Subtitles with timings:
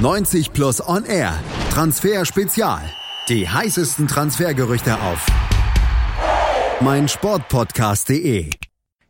[0.00, 1.38] 90 Plus On Air.
[1.70, 2.80] Transfer Spezial.
[3.28, 5.26] Die heißesten Transfergerüchte auf
[6.80, 8.48] meinsportpodcast.de.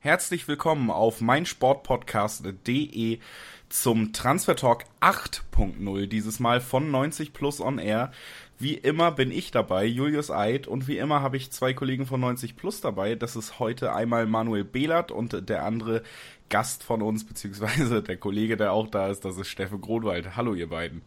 [0.01, 3.21] Herzlich willkommen auf meinsportpodcast.de
[3.69, 8.11] zum Transfer Talk 8.0, dieses Mal von 90 Plus On Air.
[8.59, 12.21] Wie immer bin ich dabei, Julius Eid, und wie immer habe ich zwei Kollegen von
[12.21, 13.15] 90 Plus dabei.
[13.15, 16.03] Das ist heute einmal Manuel Behlert und der andere
[16.51, 20.37] Gast von uns, beziehungsweise der Kollege, der auch da ist, das ist Steffen Grodwald.
[20.37, 21.01] Hallo, ihr beiden.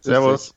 [0.00, 0.54] Servus.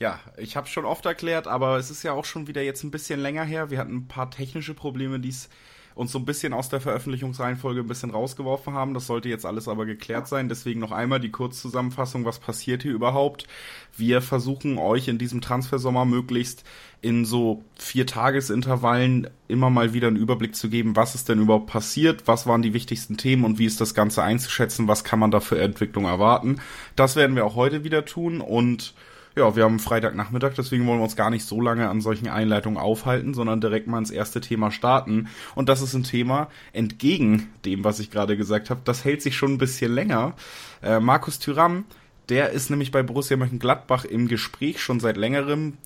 [0.00, 2.90] Ja, ich habe schon oft erklärt, aber es ist ja auch schon wieder jetzt ein
[2.90, 3.70] bisschen länger her.
[3.70, 5.48] Wir hatten ein paar technische Probleme, die es
[5.98, 8.94] uns so ein bisschen aus der Veröffentlichungsreihenfolge ein bisschen rausgeworfen haben.
[8.94, 10.48] Das sollte jetzt alles aber geklärt sein.
[10.48, 13.48] Deswegen noch einmal die Kurzzusammenfassung, was passiert hier überhaupt.
[13.96, 16.62] Wir versuchen euch in diesem Transfersommer möglichst
[17.00, 21.66] in so vier Tagesintervallen immer mal wieder einen Überblick zu geben, was ist denn überhaupt
[21.66, 25.32] passiert, was waren die wichtigsten Themen und wie ist das Ganze einzuschätzen, was kann man
[25.32, 26.60] da für Entwicklung erwarten.
[26.94, 28.94] Das werden wir auch heute wieder tun und
[29.38, 32.78] ja, wir haben Freitagnachmittag, deswegen wollen wir uns gar nicht so lange an solchen Einleitungen
[32.78, 35.28] aufhalten, sondern direkt mal ins erste Thema starten.
[35.54, 38.80] Und das ist ein Thema entgegen dem, was ich gerade gesagt habe.
[38.84, 40.34] Das hält sich schon ein bisschen länger.
[40.82, 41.84] Äh, Markus Thüram,
[42.28, 45.78] der ist nämlich bei Borussia Mönchengladbach im Gespräch schon seit längerem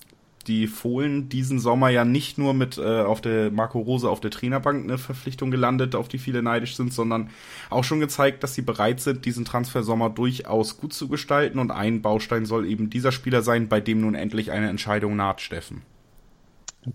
[0.47, 4.31] die Fohlen diesen Sommer ja nicht nur mit äh, auf der Marco Rose auf der
[4.31, 7.29] Trainerbank eine Verpflichtung gelandet, auf die viele neidisch sind, sondern
[7.69, 12.01] auch schon gezeigt, dass sie bereit sind, diesen Transfersommer durchaus gut zu gestalten und ein
[12.01, 15.81] Baustein soll eben dieser Spieler sein, bei dem nun endlich eine Entscheidung naht, Steffen.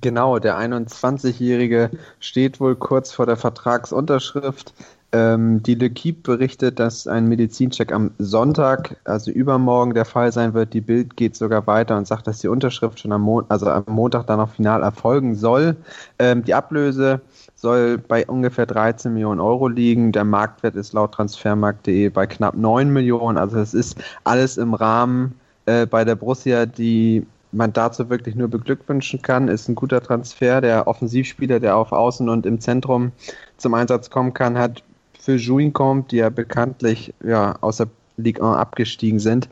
[0.03, 4.75] Genau, der 21-Jährige steht wohl kurz vor der Vertragsunterschrift.
[5.11, 10.75] Ähm, die L'Equipe berichtet, dass ein Medizincheck am Sonntag, also übermorgen, der Fall sein wird.
[10.75, 13.85] Die Bild geht sogar weiter und sagt, dass die Unterschrift schon am, Mon also am
[13.87, 15.77] Montag dann noch final erfolgen soll.
[16.19, 17.23] Ähm, die Ablöse
[17.55, 20.13] soll bei ungefähr 13 Millionen Euro liegen.
[20.13, 23.39] Der Marktwert ist laut transfermarkt.de bei knapp 9 Millionen.
[23.39, 28.49] Also es ist alles im Rahmen äh, bei der Borussia, die man dazu wirklich nur
[28.49, 29.49] beglückwünschen kann.
[29.49, 30.61] Ist ein guter Transfer.
[30.61, 33.13] Der Offensivspieler, der auf Außen und im Zentrum
[33.57, 34.83] zum Einsatz kommen kann, hat
[35.29, 39.51] für Jouincombe, die ja bekanntlich ja, aus der Ligue 1 abgestiegen sind,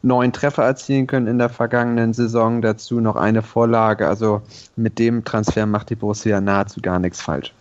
[0.00, 2.62] neun Treffer erzielen können in der vergangenen Saison.
[2.62, 4.08] Dazu noch eine Vorlage.
[4.08, 4.40] Also
[4.76, 7.52] mit dem Transfer macht die Borussia nahezu gar nichts falsch.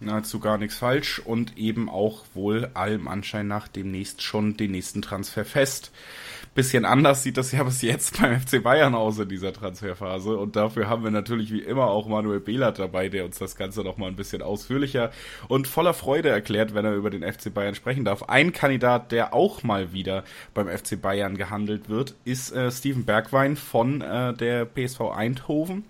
[0.00, 5.02] Nahezu gar nichts falsch und eben auch wohl allem Anschein nach demnächst schon den nächsten
[5.02, 5.92] Transfer fest.
[6.54, 10.36] Bisschen anders sieht das ja bis jetzt beim FC Bayern aus in dieser Transferphase.
[10.36, 13.82] Und dafür haben wir natürlich wie immer auch Manuel Behlert dabei, der uns das Ganze
[13.82, 15.12] noch mal ein bisschen ausführlicher
[15.48, 18.24] und voller Freude erklärt, wenn er über den FC Bayern sprechen darf.
[18.24, 20.24] Ein Kandidat, der auch mal wieder
[20.54, 25.84] beim FC Bayern gehandelt wird, ist äh, Steven Bergwein von äh, der PSV Eindhoven.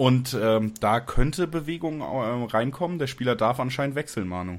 [0.00, 2.04] Und ähm, da könnte Bewegung äh,
[2.50, 2.98] reinkommen.
[2.98, 4.58] Der Spieler darf anscheinend wechseln, Manu.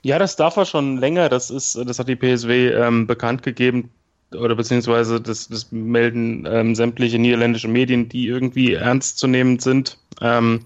[0.00, 1.28] Ja, das darf er schon länger.
[1.28, 3.90] Das ist, das hat die PSW ähm, bekannt gegeben
[4.34, 9.98] oder beziehungsweise das, das melden ähm, sämtliche niederländische Medien, die irgendwie ernst zu nehmen sind.
[10.22, 10.60] Ähm,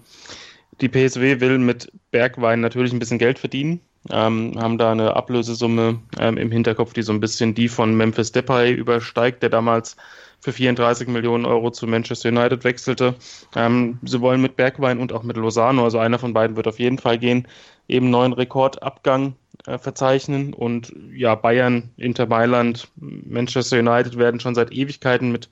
[0.79, 5.99] die PSW will mit Bergwein natürlich ein bisschen Geld verdienen, ähm, haben da eine Ablösesumme
[6.17, 9.97] ähm, im Hinterkopf, die so ein bisschen die von Memphis Depay übersteigt, der damals
[10.41, 13.15] für 34 Millionen Euro zu Manchester United wechselte.
[13.55, 16.79] Ähm, sie wollen mit Bergwein und auch mit Lozano, also einer von beiden wird auf
[16.79, 17.47] jeden Fall gehen,
[17.87, 19.35] eben neuen Rekordabgang
[19.67, 20.53] äh, verzeichnen.
[20.53, 25.49] Und ja, Bayern, Inter Mailand, Manchester United werden schon seit Ewigkeiten mit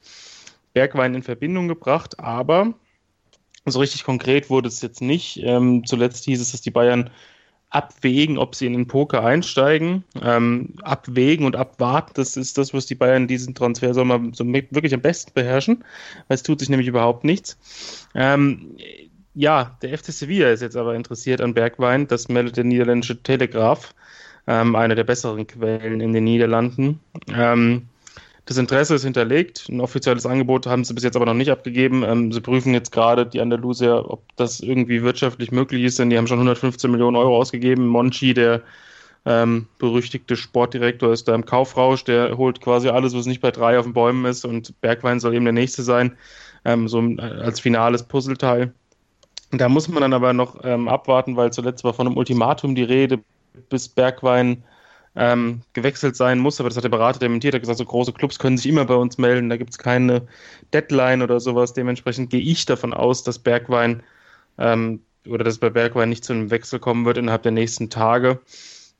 [0.74, 2.74] Bergwein in Verbindung gebracht, aber
[3.66, 5.40] so richtig konkret wurde es jetzt nicht.
[5.44, 7.12] Ähm, zuletzt hieß es, dass die Bayern
[7.70, 10.04] abwägen, ob sie in den Poker einsteigen.
[10.22, 15.02] Ähm, abwägen und abwarten, das ist das, was die Bayern diesen Transfersommer so wirklich am
[15.02, 15.84] besten beherrschen,
[16.28, 17.58] weil es tut sich nämlich überhaupt nichts.
[18.16, 18.76] Ähm,
[19.36, 23.94] ja, der FC Sevilla ist jetzt aber interessiert an Bergwein, das meldet der niederländische Telegraph,
[24.48, 27.00] ähm, eine der besseren Quellen in den Niederlanden.
[27.32, 27.88] Ähm,
[28.50, 29.68] das Interesse ist hinterlegt.
[29.70, 32.02] Ein offizielles Angebot haben sie bis jetzt aber noch nicht abgegeben.
[32.02, 36.18] Ähm, sie prüfen jetzt gerade die Andalusier, ob das irgendwie wirtschaftlich möglich ist, denn die
[36.18, 37.86] haben schon 115 Millionen Euro ausgegeben.
[37.86, 38.64] Monchi, der
[39.28, 42.06] ähm, berüchtigte Sportdirektor, ist da im Kaufrausch.
[42.06, 44.46] Der holt quasi alles, was nicht bei drei auf den Bäumen ist.
[44.46, 46.18] Und Bergwein soll eben der nächste sein,
[46.66, 48.74] ähm, so als finales Puzzleteil.
[49.52, 52.82] Da muss man dann aber noch ähm, abwarten, weil zuletzt war von einem Ultimatum die
[52.82, 53.20] Rede,
[53.70, 54.64] bis Bergwein
[55.20, 57.54] ähm, gewechselt sein muss, aber das hat der Berater dementiert.
[57.54, 59.78] Er hat gesagt, so große Clubs können sich immer bei uns melden, da gibt es
[59.78, 60.26] keine
[60.74, 61.74] Deadline oder sowas.
[61.74, 64.02] Dementsprechend gehe ich davon aus, dass Bergwein
[64.58, 68.40] ähm, oder dass bei Bergwein nicht zu einem Wechsel kommen wird innerhalb der nächsten Tage,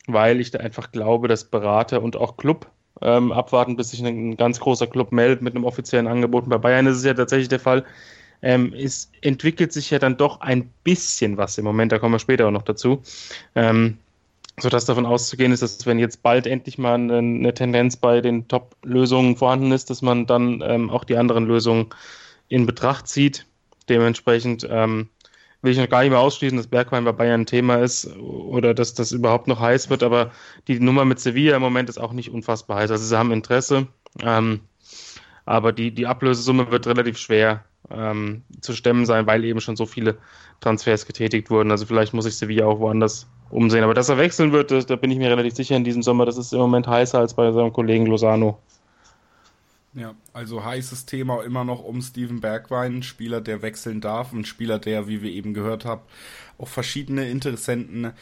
[0.08, 2.68] weil ich da einfach glaube, dass Berater und auch Club
[3.02, 6.44] ähm, abwarten, bis sich ein, ein, ganz großer Club meldet mit einem offiziellen Angebot.
[6.44, 7.86] Und bei Bayern ist es ja tatsächlich der Fall.
[8.42, 12.20] Ähm, es entwickelt sich ja dann doch ein bisschen was im Moment, da kommen wir
[12.20, 13.02] später auch noch dazu.
[13.56, 13.98] Ähm,
[14.62, 19.36] sodass davon auszugehen ist, dass wenn jetzt bald endlich mal eine, Tendenz bei den Top-Lösungen
[19.36, 21.88] vorhanden ist, dass man dann ähm, auch die anderen Lösungen
[22.48, 23.46] in Betracht zieht.
[23.88, 25.10] Dementsprechend ähm,
[25.62, 28.74] will ich noch gar nicht mehr ausschließen, dass Bergwein bei Bayern ein Thema ist oder
[28.74, 30.32] dass das überhaupt noch heiß wird, aber
[30.68, 32.92] die Nummer mit Sevilla im Moment ist auch nicht unfassbar heiß.
[32.92, 33.88] Also sie haben Interesse,
[34.22, 34.62] ähm,
[35.46, 39.86] aber die, die Ablösesumme wird relativ schwer ähm, zu stemmen sein, weil eben schon so
[39.86, 40.18] viele
[40.60, 41.72] Transfers getätigt wurden.
[41.72, 43.84] Also vielleicht muss ich Sevilla auch woanders umsehen.
[43.84, 46.26] Aber dass er wechseln wird, das, da bin ich mir relativ sicher in diesem Sommer.
[46.26, 48.60] Das ist im Moment heißer als bei seinem Kollegen Lozano.
[49.94, 54.78] Ja, also heißes Thema immer noch um Steven Bergwein, Spieler, der wechseln darf, ein Spieler,
[54.78, 56.02] der, wie wir eben gehört haben,
[56.60, 58.14] auch verschiedene Interessenten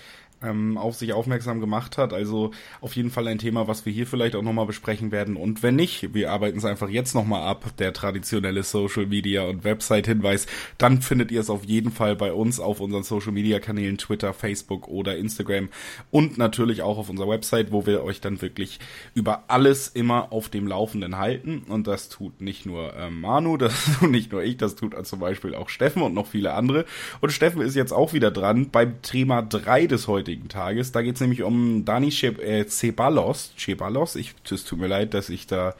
[0.43, 2.13] ähm, auf sich aufmerksam gemacht hat.
[2.13, 2.51] Also
[2.81, 5.35] auf jeden Fall ein Thema, was wir hier vielleicht auch nochmal besprechen werden.
[5.35, 9.63] Und wenn nicht, wir arbeiten es einfach jetzt nochmal ab, der traditionelle Social Media und
[9.63, 10.47] Website-Hinweis,
[10.77, 14.33] dann findet ihr es auf jeden Fall bei uns auf unseren Social Media Kanälen Twitter,
[14.33, 15.69] Facebook oder Instagram
[16.11, 18.79] und natürlich auch auf unserer Website, wo wir euch dann wirklich
[19.15, 21.63] über alles immer auf dem Laufenden halten.
[21.67, 25.19] Und das tut nicht nur äh, Manu, das tut nicht nur ich, das tut zum
[25.19, 26.85] Beispiel auch Steffen und noch viele andere.
[27.21, 30.91] Und Steffen ist jetzt auch wieder dran beim Thema 3 des heutigen heutigen Tages.
[30.91, 33.53] Da geht es nämlich um Dani äh, Ceballos.
[33.57, 35.73] Ceballos, ich, es tut mir leid, dass ich da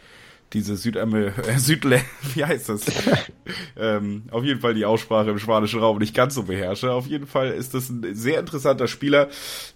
[0.54, 2.00] diese Südamer äh, Südlä
[2.34, 2.86] wie heißt das?
[3.78, 6.94] ähm, auf jeden Fall die Aussprache im spanischen Raum nicht ganz so beherrsche.
[6.94, 9.28] Auf jeden Fall ist das ein sehr interessanter Spieler.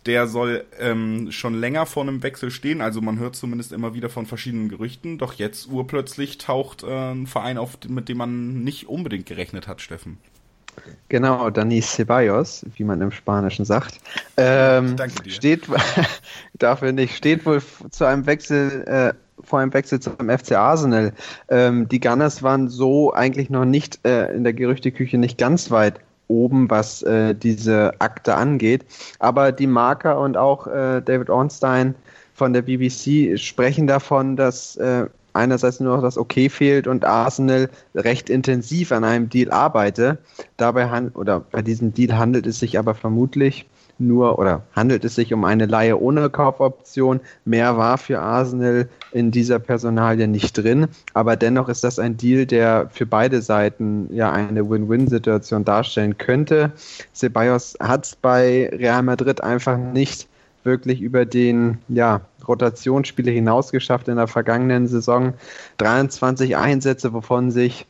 [0.05, 2.79] Der soll ähm, schon länger vor einem Wechsel stehen.
[2.79, 5.17] Also man hört zumindest immer wieder von verschiedenen Gerüchten.
[5.17, 9.81] Doch jetzt urplötzlich taucht äh, ein Verein auf, mit dem man nicht unbedingt gerechnet hat,
[9.81, 10.19] Steffen.
[11.09, 13.99] Genau, Dani Ceballos, wie man im Spanischen sagt,
[14.37, 14.95] ähm,
[15.27, 15.67] steht
[16.53, 19.13] dafür nicht, steht wohl zu einem Wechsel, äh,
[19.43, 21.11] vor einem Wechsel zum FC Arsenal.
[21.49, 25.99] Ähm, die Gunners waren so eigentlich noch nicht äh, in der Gerüchteküche nicht ganz weit
[26.27, 28.85] oben, was äh, diese Akte angeht.
[29.19, 31.93] Aber die Marker und auch äh, David Ornstein
[32.33, 37.69] von der BBC sprechen davon, dass äh, einerseits nur noch das Okay fehlt und Arsenal
[37.95, 40.17] recht intensiv an einem Deal arbeite.
[40.57, 43.67] Dabei oder bei diesem Deal handelt es sich aber vermutlich
[44.01, 47.19] nur oder handelt es sich um eine Leihe ohne Kaufoption.
[47.45, 52.45] Mehr war für Arsenal in dieser Personalie nicht drin, aber dennoch ist das ein Deal,
[52.45, 56.71] der für beide Seiten ja eine Win-Win-Situation darstellen könnte.
[57.13, 60.27] Ceballos hat es bei Real Madrid einfach nicht
[60.63, 65.33] wirklich über den ja, Rotationsspiele hinaus geschafft in der vergangenen Saison.
[65.77, 67.85] 23 Einsätze, wovon sich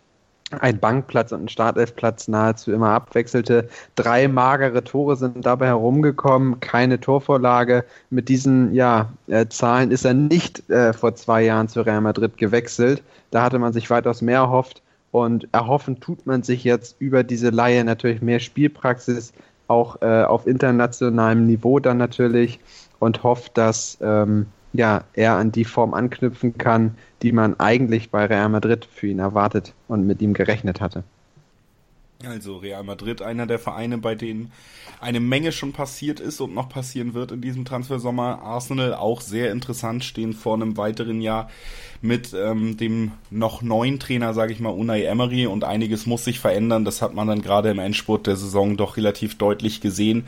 [0.60, 3.70] ein Bankplatz und ein Startelfplatz nahezu immer abwechselte.
[3.96, 7.86] Drei magere Tore sind dabei herumgekommen, keine Torvorlage.
[8.10, 12.38] Mit diesen ja, äh, Zahlen ist er nicht äh, vor zwei Jahren zu Real Madrid
[12.38, 13.02] gewechselt.
[13.32, 14.82] Da hatte man sich weitaus mehr erhofft.
[15.12, 19.34] Und erhoffen tut man sich jetzt über diese Laie natürlich mehr Spielpraxis,
[19.72, 22.60] auch äh, auf internationalem Niveau dann natürlich
[23.00, 28.26] und hofft, dass ähm, ja, er an die Form anknüpfen kann, die man eigentlich bei
[28.26, 31.04] Real Madrid für ihn erwartet und mit ihm gerechnet hatte.
[32.26, 34.52] Also Real Madrid, einer der Vereine, bei denen
[35.00, 38.42] eine Menge schon passiert ist und noch passieren wird in diesem Transfersommer.
[38.44, 41.50] Arsenal auch sehr interessant, stehen vor einem weiteren Jahr
[42.02, 46.40] mit ähm, dem noch neuen Trainer, sage ich mal, Unai Emery und einiges muss sich
[46.40, 46.84] verändern.
[46.84, 50.26] Das hat man dann gerade im Endspurt der Saison doch relativ deutlich gesehen.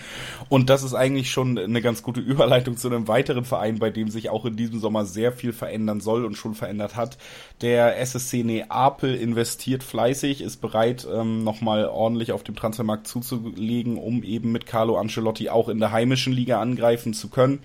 [0.49, 4.09] Und das ist eigentlich schon eine ganz gute Überleitung zu einem weiteren Verein, bei dem
[4.09, 7.17] sich auch in diesem Sommer sehr viel verändern soll und schon verändert hat.
[7.61, 14.21] Der SSC Neapel investiert fleißig, ist bereit, ähm, nochmal ordentlich auf dem Transfermarkt zuzulegen, um
[14.21, 17.59] eben mit Carlo Ancelotti auch in der heimischen Liga angreifen zu können.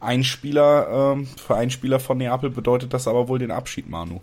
[0.00, 4.20] Ein Spieler, äh, für einen Spieler von Neapel bedeutet das aber wohl den Abschied, Manu.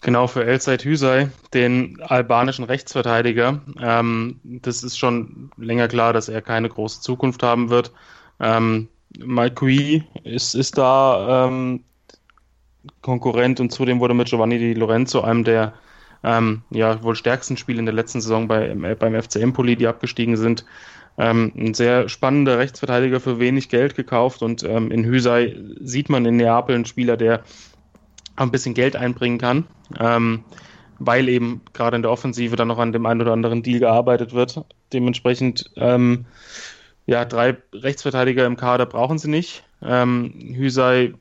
[0.00, 3.60] Genau, für El Said Hüsey, den albanischen Rechtsverteidiger.
[3.80, 7.92] Ähm, das ist schon länger klar, dass er keine große Zukunft haben wird.
[8.40, 11.84] Ähm, Malcui ist, ist da ähm,
[13.00, 15.74] Konkurrent und zudem wurde mit Giovanni Di Lorenzo, einem der
[16.24, 20.36] ähm, ja, wohl stärksten Spiele in der letzten Saison bei, beim FC Empoli, die abgestiegen
[20.36, 20.64] sind,
[21.18, 26.24] ähm, ein sehr spannender Rechtsverteidiger für wenig Geld gekauft und ähm, in Hüsei sieht man
[26.24, 27.42] in Neapel einen Spieler, der
[28.36, 29.66] ein bisschen Geld einbringen kann,
[29.98, 30.44] ähm,
[30.98, 34.32] weil eben gerade in der Offensive dann noch an dem einen oder anderen Deal gearbeitet
[34.32, 34.64] wird.
[34.92, 36.24] Dementsprechend, ähm,
[37.06, 39.64] ja, drei Rechtsverteidiger im Kader brauchen sie nicht.
[39.82, 41.14] Ähm, Hüsei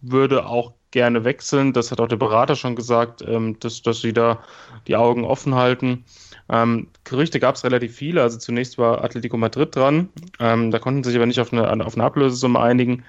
[0.00, 1.72] würde auch gerne wechseln.
[1.72, 4.42] Das hat auch der Berater schon gesagt, ähm, dass, dass sie da
[4.86, 6.04] die Augen offen halten.
[6.48, 8.22] Ähm, Gerüchte gab es relativ viele.
[8.22, 10.08] Also zunächst war Atletico Madrid dran.
[10.38, 13.04] Ähm, da konnten sich aber nicht auf eine, auf eine Ablösesumme einigen,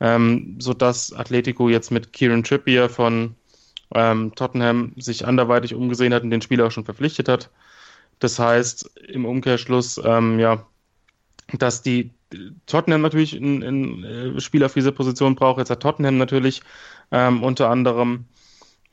[0.00, 3.36] ähm, sodass Atletico jetzt mit Kieran Trippier von
[3.94, 7.50] ähm, Tottenham sich anderweitig umgesehen hat und den Spieler auch schon verpflichtet hat.
[8.18, 10.66] Das heißt im Umkehrschluss, ähm, ja,
[11.58, 12.10] dass die
[12.66, 15.58] Tottenham natürlich einen, Spieler auf dieser Position braucht.
[15.58, 16.62] Jetzt hat Tottenham natürlich
[17.12, 18.24] ähm, unter anderem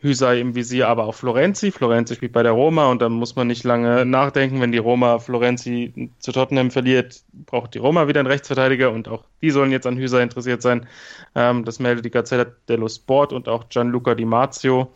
[0.04, 1.72] Hysai im Visier, aber auch Florenzi.
[1.72, 4.60] Florenzi spielt bei der Roma und da muss man nicht lange nachdenken.
[4.60, 9.24] Wenn die Roma Florenzi zu Tottenham verliert, braucht die Roma wieder einen Rechtsverteidiger und auch
[9.42, 10.88] die sollen jetzt an Hysai interessiert sein.
[11.36, 14.92] Ähm, das meldet die Gazzetta dello Sport und auch Gianluca Di Marzio.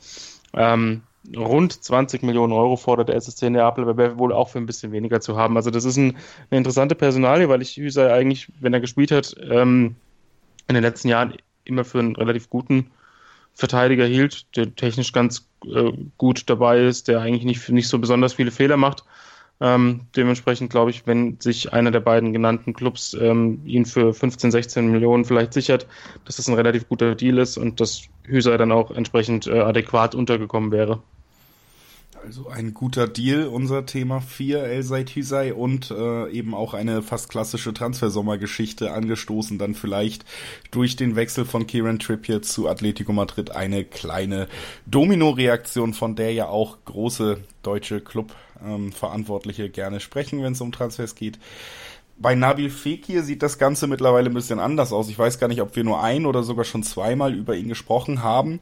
[0.53, 1.03] Ähm,
[1.35, 4.91] rund 20 Millionen Euro fordert der SSC Neapel, aber wäre wohl auch für ein bisschen
[4.91, 5.57] weniger zu haben.
[5.57, 6.17] Also das ist ein,
[6.49, 9.95] eine interessante Personalie, weil ich Hysai eigentlich, wenn er gespielt hat, ähm,
[10.67, 11.33] in den letzten Jahren
[11.65, 12.91] immer für einen relativ guten
[13.53, 18.33] Verteidiger hielt, der technisch ganz äh, gut dabei ist, der eigentlich nicht, nicht so besonders
[18.33, 19.03] viele Fehler macht.
[19.59, 24.51] Ähm, dementsprechend glaube ich, wenn sich einer der beiden genannten Clubs ähm, ihn für 15,
[24.51, 25.87] 16 Millionen vielleicht sichert,
[26.25, 30.13] dass das ein relativ guter Deal ist und dass Hüser dann auch entsprechend äh, adäquat
[30.13, 31.01] untergekommen wäre.
[32.23, 37.29] Also ein guter Deal, unser Thema 4, El Hüsei und äh, eben auch eine fast
[37.29, 40.25] klassische Transfersommergeschichte angestoßen, dann vielleicht
[40.71, 44.47] durch den Wechsel von Kieran Trippier zu Atletico Madrid eine kleine
[44.87, 51.15] Domino-Reaktion, von der ja auch große deutsche Club-Verantwortliche ähm, gerne sprechen, wenn es um Transfers
[51.15, 51.39] geht.
[52.17, 55.07] Bei Nabil Fekir sieht das Ganze mittlerweile ein bisschen anders aus.
[55.09, 58.23] Ich weiß gar nicht, ob wir nur ein oder sogar schon zweimal über ihn gesprochen
[58.23, 58.59] haben.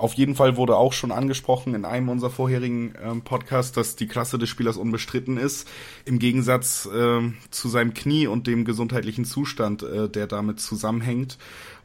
[0.00, 4.06] Auf jeden Fall wurde auch schon angesprochen in einem unserer vorherigen ähm, Podcasts, dass die
[4.08, 5.68] Klasse des Spielers unbestritten ist,
[6.06, 11.36] im Gegensatz äh, zu seinem Knie und dem gesundheitlichen Zustand, äh, der damit zusammenhängt.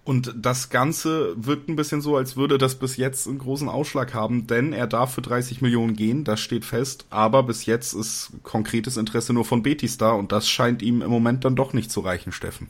[0.05, 4.13] Und das Ganze wirkt ein bisschen so, als würde das bis jetzt einen großen Ausschlag
[4.13, 8.31] haben, denn er darf für 30 Millionen gehen, das steht fest, aber bis jetzt ist
[8.43, 11.91] konkretes Interesse nur von Betis da und das scheint ihm im Moment dann doch nicht
[11.91, 12.69] zu reichen, Steffen.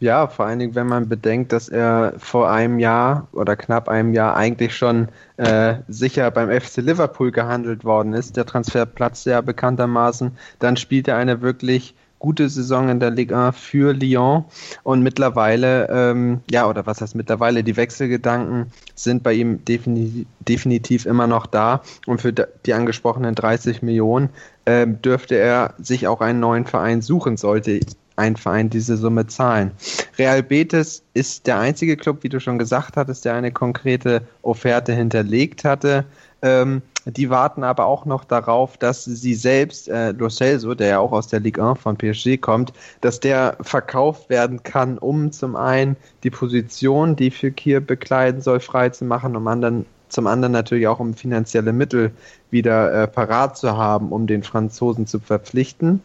[0.00, 4.14] Ja, vor allen Dingen, wenn man bedenkt, dass er vor einem Jahr oder knapp einem
[4.14, 8.36] Jahr eigentlich schon äh, sicher beim FC Liverpool gehandelt worden ist.
[8.36, 10.32] Der Transfer platzt ja bekanntermaßen.
[10.58, 14.44] Dann spielt er eine wirklich gute Saison in der Liga für Lyon
[14.82, 21.06] und mittlerweile, ähm, ja, oder was heißt mittlerweile, die Wechselgedanken sind bei ihm defini definitiv
[21.06, 24.30] immer noch da und für die angesprochenen 30 Millionen
[24.64, 27.80] äh, dürfte er sich auch einen neuen Verein suchen, sollte
[28.16, 29.72] ein Verein diese Summe zahlen.
[30.18, 34.92] Real Betis ist der einzige Club, wie du schon gesagt hattest, der eine konkrete Offerte
[34.94, 36.04] hinterlegt hatte.
[36.42, 40.98] Ähm, die warten aber auch noch darauf, dass sie selbst, äh, Lo Celso, der ja
[40.98, 45.54] auch aus der Ligue 1 von PSG kommt, dass der verkauft werden kann, um zum
[45.54, 50.52] einen die Position, die für Kier bekleiden soll, frei zu machen, um anderen, zum anderen
[50.52, 52.10] natürlich auch um finanzielle Mittel
[52.50, 56.02] wieder äh, parat zu haben, um den Franzosen zu verpflichten.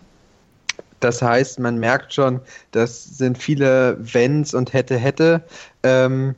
[1.01, 2.39] Das heißt, man merkt schon,
[2.72, 5.41] das sind viele Wenns und hätte, hätte.
[5.84, 6.36] Ähm,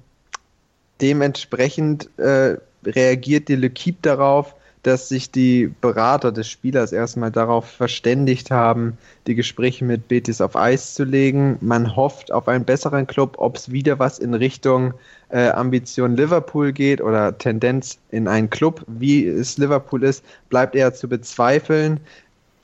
[1.01, 8.51] dementsprechend äh, reagiert die L'Equipe darauf, dass sich die Berater des Spielers erstmal darauf verständigt
[8.51, 11.57] haben, die Gespräche mit Betis auf Eis zu legen.
[11.61, 14.93] Man hofft auf einen besseren Club, ob es wieder was in Richtung
[15.29, 20.93] äh, Ambition Liverpool geht oder Tendenz in einen Club, wie es Liverpool ist, bleibt eher
[20.93, 22.01] zu bezweifeln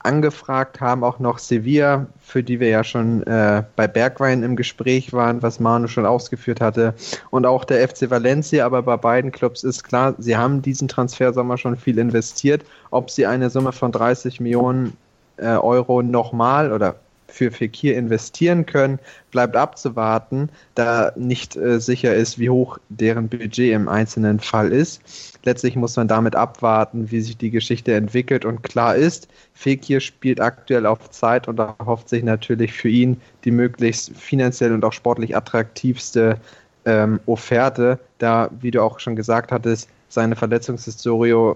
[0.00, 5.12] angefragt haben auch noch Sevilla, für die wir ja schon äh, bei Bergwein im Gespräch
[5.12, 6.94] waren, was Manu schon ausgeführt hatte.
[7.30, 11.58] Und auch der FC Valencia, aber bei beiden Clubs ist klar, sie haben diesen Transfersommer
[11.58, 12.64] schon viel investiert.
[12.90, 14.96] Ob sie eine Summe von 30 Millionen
[15.36, 16.96] äh, Euro nochmal oder
[17.30, 18.98] für Fekir investieren können,
[19.30, 25.00] bleibt abzuwarten, da nicht äh, sicher ist, wie hoch deren Budget im einzelnen Fall ist.
[25.44, 30.40] Letztlich muss man damit abwarten, wie sich die Geschichte entwickelt und klar ist, Fekir spielt
[30.40, 35.36] aktuell auf Zeit und erhofft sich natürlich für ihn die möglichst finanziell und auch sportlich
[35.36, 36.38] attraktivste
[36.84, 41.54] ähm, Offerte, da, wie du auch schon gesagt hattest, seine Verletzungshistorie,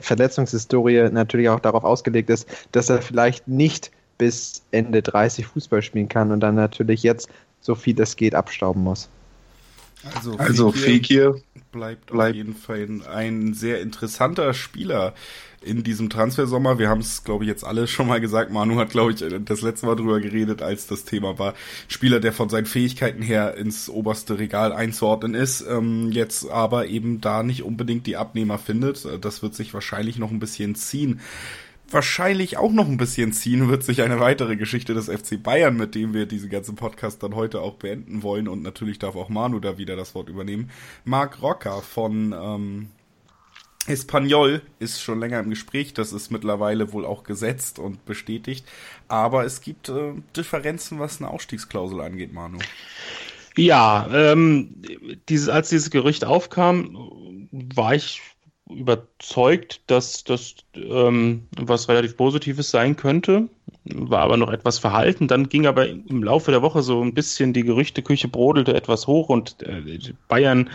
[0.00, 3.90] Verletzungshistorie natürlich auch darauf ausgelegt ist, dass er vielleicht nicht
[4.22, 7.28] bis Ende 30 Fußball spielen kann und dann natürlich jetzt
[7.60, 9.08] so viel es geht abstauben muss.
[10.14, 11.40] Also, also Fekir
[11.72, 15.12] bleibt, bleibt auf jeden Fall ein sehr interessanter Spieler
[15.60, 16.78] in diesem Transfersommer.
[16.78, 18.52] Wir haben es, glaube ich, jetzt alle schon mal gesagt.
[18.52, 21.54] Manu hat, glaube ich, das letzte Mal drüber geredet, als das Thema war.
[21.88, 27.20] Spieler, der von seinen Fähigkeiten her ins oberste Regal einzuordnen ist, ähm, jetzt aber eben
[27.20, 29.04] da nicht unbedingt die Abnehmer findet.
[29.24, 31.18] Das wird sich wahrscheinlich noch ein bisschen ziehen
[31.92, 35.94] wahrscheinlich auch noch ein bisschen ziehen wird sich eine weitere Geschichte des FC Bayern, mit
[35.94, 38.48] dem wir diesen ganzen Podcast dann heute auch beenden wollen.
[38.48, 40.70] Und natürlich darf auch Manu da wieder das Wort übernehmen.
[41.04, 42.88] Marc Rocker von ähm,
[43.86, 45.94] Espanyol ist schon länger im Gespräch.
[45.94, 48.64] Das ist mittlerweile wohl auch gesetzt und bestätigt.
[49.08, 52.58] Aber es gibt äh, Differenzen, was eine Ausstiegsklausel angeht, Manu.
[53.56, 54.74] Ja, ähm,
[55.28, 58.22] dieses, als dieses Gerücht aufkam, war ich
[58.70, 63.48] überzeugt, dass das ähm, was relativ Positives sein könnte,
[63.84, 65.28] war aber noch etwas verhalten.
[65.28, 69.28] Dann ging aber im Laufe der Woche so ein bisschen die Gerüchteküche brodelte etwas hoch
[69.28, 70.70] und äh, Bayern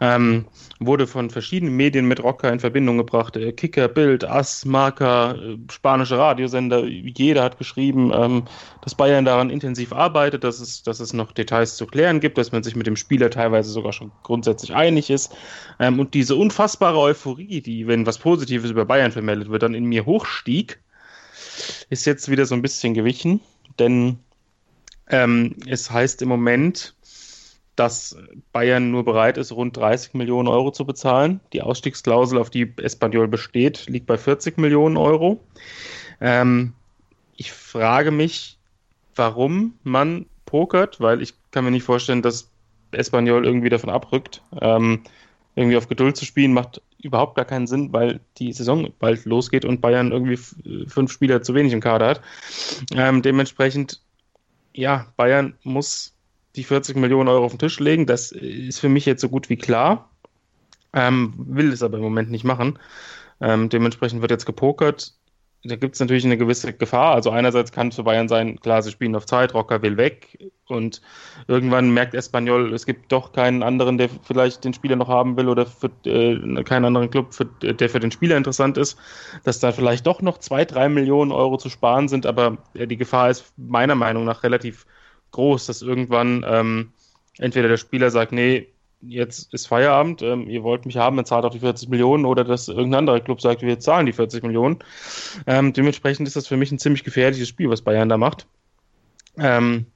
[0.00, 0.46] ähm,
[0.78, 3.36] wurde von verschiedenen Medien mit Rocker in Verbindung gebracht.
[3.36, 8.44] Äh, Kicker, Bild, Ass, Marker, äh, spanische Radiosender, jeder hat geschrieben, ähm,
[8.82, 12.52] dass Bayern daran intensiv arbeitet, dass es, dass es noch Details zu klären gibt, dass
[12.52, 15.34] man sich mit dem Spieler teilweise sogar schon grundsätzlich einig ist.
[15.80, 19.84] Ähm, und diese unfassbare Euphorie, die, wenn was Positives über Bayern vermeldet wird, dann in
[19.84, 20.80] mir hochstieg,
[21.90, 23.40] ist jetzt wieder so ein bisschen gewichen,
[23.78, 24.18] denn
[25.10, 26.94] ähm, es heißt im Moment,
[27.78, 28.16] dass
[28.52, 31.40] Bayern nur bereit ist, rund 30 Millionen Euro zu bezahlen.
[31.52, 35.40] Die Ausstiegsklausel, auf die Espanyol besteht, liegt bei 40 Millionen Euro.
[36.20, 36.72] Ähm,
[37.36, 38.58] ich frage mich,
[39.14, 42.50] warum man pokert, weil ich kann mir nicht vorstellen, dass
[42.90, 44.42] Espanyol irgendwie davon abrückt.
[44.60, 45.02] Ähm,
[45.54, 49.64] irgendwie auf Geduld zu spielen, macht überhaupt gar keinen Sinn, weil die Saison bald losgeht
[49.64, 50.38] und Bayern irgendwie
[50.86, 52.20] fünf Spieler zu wenig im Kader hat.
[52.94, 54.00] Ähm, dementsprechend,
[54.72, 56.14] ja, Bayern muss
[56.58, 58.04] die 40 Millionen Euro auf den Tisch legen.
[58.04, 60.10] Das ist für mich jetzt so gut wie klar.
[60.92, 62.78] Ähm, will es aber im Moment nicht machen.
[63.40, 65.14] Ähm, dementsprechend wird jetzt gepokert.
[65.64, 67.14] Da gibt es natürlich eine gewisse Gefahr.
[67.14, 70.50] Also einerseits kann es für Bayern sein, klar, sie spielen auf Zeit, Rocker will weg
[70.68, 71.02] und
[71.48, 75.48] irgendwann merkt Espanyol, es gibt doch keinen anderen, der vielleicht den Spieler noch haben will
[75.48, 78.98] oder für, äh, keinen anderen Club, für, der für den Spieler interessant ist,
[79.42, 83.30] dass da vielleicht doch noch zwei, drei Millionen Euro zu sparen sind, aber die Gefahr
[83.30, 84.86] ist meiner Meinung nach relativ
[85.32, 86.92] groß, dass irgendwann ähm,
[87.38, 88.68] entweder der Spieler sagt, nee,
[89.00, 92.44] jetzt ist Feierabend, ähm, ihr wollt mich haben, dann zahlt auch die 40 Millionen, oder
[92.44, 94.78] dass irgendein anderer Club sagt, wir zahlen die 40 Millionen.
[95.46, 98.46] Ähm, dementsprechend ist das für mich ein ziemlich gefährliches Spiel, was Bayern da macht.
[99.36, 99.86] Ähm,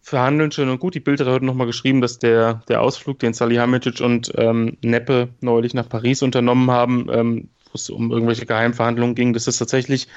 [0.00, 0.94] verhandeln schön und gut.
[0.94, 5.30] Die Bild hat heute nochmal geschrieben, dass der, der Ausflug, den Salihamidzic und ähm, Neppe
[5.40, 10.08] neulich nach Paris unternommen haben, ähm, wo es um irgendwelche Geheimverhandlungen ging, dass es tatsächlich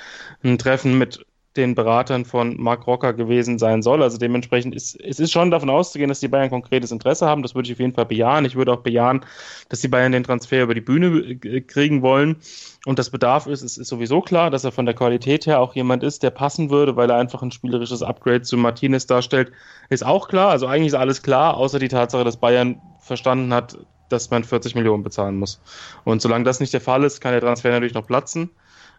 [0.44, 1.26] ein Treffen mit
[1.58, 4.04] den Beratern von Mark Rocker gewesen sein soll.
[4.04, 7.42] Also dementsprechend ist es ist schon davon auszugehen, dass die Bayern konkretes Interesse haben.
[7.42, 8.46] Das würde ich auf jeden Fall bejahen.
[8.46, 9.26] Ich würde auch bejahen,
[9.70, 12.38] dass die Bayern den Transfer über die Bühne kriegen wollen.
[12.86, 15.76] Und das Bedarf ist, es ist sowieso klar, dass er von der Qualität her auch
[15.76, 19.52] jemand ist, der passen würde, weil er einfach ein spielerisches Upgrade zu Martinez darstellt,
[19.90, 20.52] ist auch klar.
[20.52, 23.78] Also eigentlich ist alles klar, außer die Tatsache, dass Bayern verstanden hat,
[24.10, 25.62] dass man 40 Millionen bezahlen muss.
[26.06, 28.52] Und solange das nicht der Fall ist, kann der Transfer natürlich noch platzen.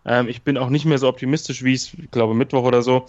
[0.09, 3.07] Ähm, ich bin auch nicht mehr so optimistisch, wie ich es, glaube Mittwoch oder so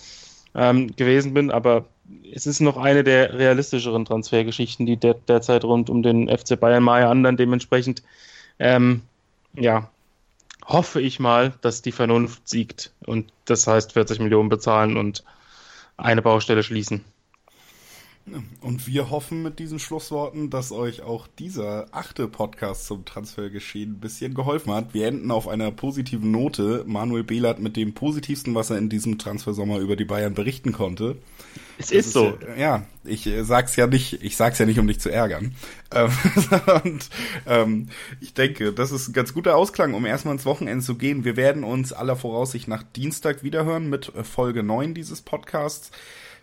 [0.54, 1.86] ähm, gewesen bin, aber
[2.34, 6.84] es ist noch eine der realistischeren Transfergeschichten, die der, derzeit rund um den FC Bayern
[6.84, 7.38] Maya anderen.
[7.38, 8.04] Dementsprechend,
[8.60, 9.02] ähm,
[9.54, 9.90] ja,
[10.66, 15.24] hoffe ich mal, dass die Vernunft siegt und das heißt 40 Millionen bezahlen und
[15.98, 17.06] eine Baustelle schließen.
[18.62, 24.00] Und wir hoffen mit diesen Schlussworten, dass euch auch dieser achte Podcast zum Transfergeschehen ein
[24.00, 24.94] bisschen geholfen hat.
[24.94, 26.84] Wir enden auf einer positiven Note.
[26.88, 31.18] Manuel Behlert mit dem positivsten, was er in diesem Transfersommer über die Bayern berichten konnte.
[31.78, 32.38] Es ist, ist so.
[32.58, 35.56] Ja, ich äh, sag's ja nicht, ich sag's ja nicht, um dich zu ärgern.
[35.94, 36.12] Ähm,
[36.84, 37.10] und
[37.48, 37.88] ähm,
[38.20, 41.24] ich denke, das ist ein ganz guter Ausklang, um erstmal ins Wochenende zu gehen.
[41.24, 45.92] Wir werden uns aller Voraussicht nach Dienstag wiederhören mit äh, Folge 9 dieses Podcasts.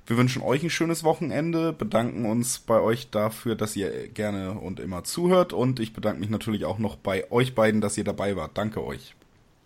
[0.06, 4.78] Wir wünschen euch ein schönes Wochenende, bedanken uns bei euch dafür, dass ihr gerne und
[4.78, 8.36] immer zuhört und ich bedanke mich natürlich auch noch bei euch beiden, dass ihr dabei
[8.36, 8.52] wart.
[8.54, 9.16] Danke euch.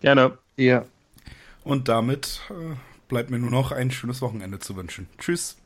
[0.01, 0.39] Gerne.
[0.57, 0.85] Ja.
[1.63, 2.75] Und damit äh,
[3.07, 5.07] bleibt mir nur noch ein schönes Wochenende zu wünschen.
[5.19, 5.57] Tschüss.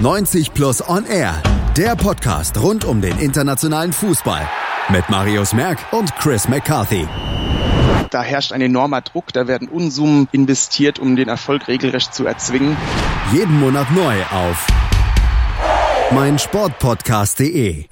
[0.00, 1.40] 90 Plus On Air,
[1.76, 4.48] der Podcast rund um den internationalen Fußball
[4.88, 7.06] mit Marius Merck und Chris McCarthy.
[8.10, 12.76] Da herrscht ein enormer Druck, da werden Unsummen investiert, um den Erfolg regelrecht zu erzwingen.
[13.32, 14.66] Jeden Monat neu auf
[16.12, 17.86] meinsportpodcast.de